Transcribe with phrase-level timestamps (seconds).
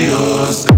[0.00, 0.69] preciosa.